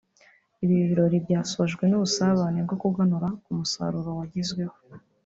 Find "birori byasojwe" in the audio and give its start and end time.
0.87-1.83